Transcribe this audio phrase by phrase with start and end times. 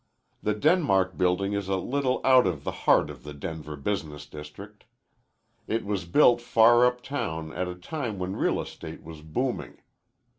[0.41, 4.85] The Denmark Building is a little out of the heart of the Denver business district.
[5.67, 9.77] It was built far uptown at a time when real estate was booming.